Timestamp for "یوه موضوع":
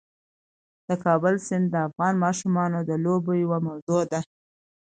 3.43-4.01